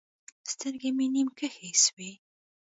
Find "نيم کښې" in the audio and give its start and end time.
1.13-1.69